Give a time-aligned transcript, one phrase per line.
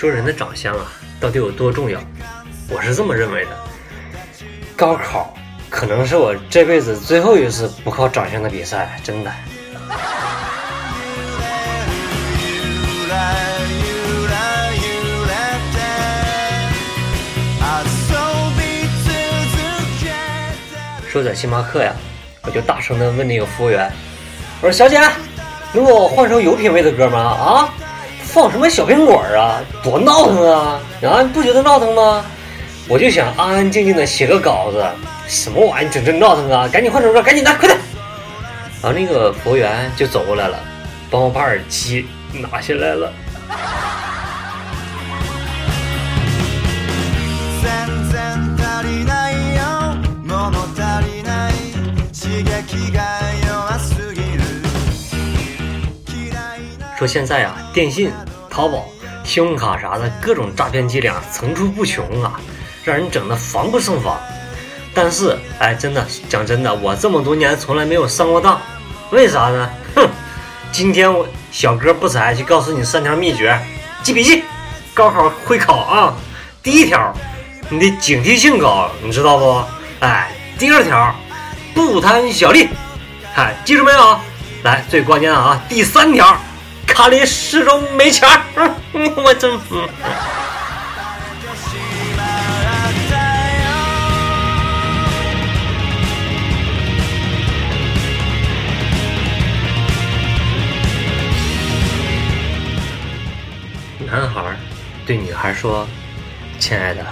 [0.00, 0.90] 说人的长相啊，
[1.20, 2.00] 到底有多重要？
[2.70, 3.50] 我是这么认为的。
[4.74, 5.36] 高考
[5.68, 9.30] 可能是我这辈子最后一次不靠长相的比赛，真的。
[21.10, 21.92] 说在星巴克呀，
[22.44, 23.92] 我就大声的问那个服务员
[24.62, 24.98] ：“我说小姐，
[25.74, 27.20] 能给我换成有品位的歌吗？
[27.20, 27.68] 啊，
[28.32, 30.80] 放什么小苹果啊，多闹腾啊！
[31.02, 32.24] 啊，不觉得闹腾吗？
[32.88, 34.84] 我就想安安静静的写个稿子，
[35.26, 36.68] 什么玩意整这闹腾啊？
[36.68, 37.76] 赶紧换首歌，赶紧的，快点！”
[38.80, 40.58] 然后那个服务员就走过来了，
[41.10, 43.12] 帮我把耳机拿下来了。
[57.00, 58.12] 说现在啊，电信、
[58.50, 58.86] 淘宝、
[59.24, 62.38] 信用卡啥的各种诈骗伎俩层出不穷啊，
[62.84, 64.20] 让人整的防不胜防。
[64.92, 68.60] 但是，哎，真的讲真的，我这么多年从来没有上过当，
[69.12, 69.70] 为啥呢？
[69.96, 70.06] 哼，
[70.72, 73.58] 今天我小哥不才就告诉你三条秘诀，
[74.02, 74.44] 记笔记，
[74.92, 76.14] 高考会考啊。
[76.62, 77.14] 第一条，
[77.70, 79.64] 你的警惕性高，你知道不？
[80.00, 81.14] 哎，第二条，
[81.72, 82.68] 不贪小利，
[83.32, 84.20] 嗨，记住没有？
[84.64, 86.36] 来，最关键的啊，第三条。
[86.92, 88.74] 卡里始终没钱儿，
[89.16, 89.80] 我真服。
[104.06, 104.56] 男孩
[105.06, 105.86] 对女孩说
[106.58, 107.02] ：“亲爱的，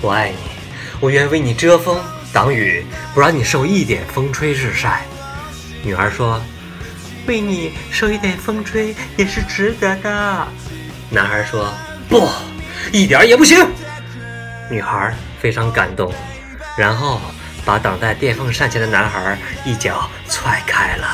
[0.00, 0.36] 我爱你，
[0.98, 2.00] 我愿为你遮风
[2.32, 2.84] 挡雨，
[3.14, 5.04] 不让你受一点风吹日晒。”
[5.84, 6.40] 女孩说。
[7.28, 10.48] 为你受一点风吹也是值得的，
[11.10, 11.70] 男孩说
[12.08, 12.26] 不，
[12.90, 13.70] 一点也不行。
[14.70, 16.12] 女孩非常感动，
[16.76, 17.20] 然后
[17.66, 19.36] 把挡在电风扇前的男孩
[19.66, 21.06] 一脚踹开了。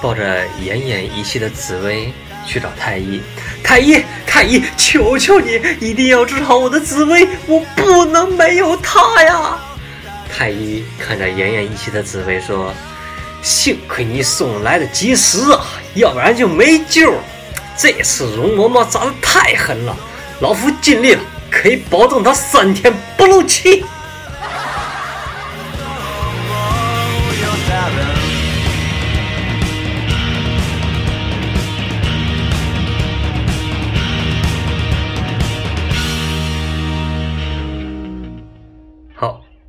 [0.00, 2.12] 抱着奄奄一息的紫薇
[2.46, 3.20] 去找太医，
[3.64, 9.58] 太医，太医，求求你，一定要治好我的紫薇，我不能没有她呀！
[10.30, 12.72] 太医看着奄奄一息的紫薇说
[13.42, 17.18] ：“幸亏你送来的及时啊，要不然就没救了。
[17.76, 19.96] 这次容嬷嬷扎的太狠了，
[20.40, 21.20] 老夫尽力了，
[21.50, 23.84] 可以保证她三天不漏气。”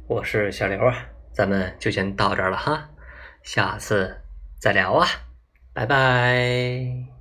[0.09, 2.89] 我是小刘啊，咱们就先到这儿了哈，
[3.43, 4.21] 下次
[4.59, 5.05] 再聊啊，
[5.71, 7.18] 拜拜。